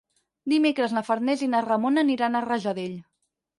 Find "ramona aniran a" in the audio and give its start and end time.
1.67-2.45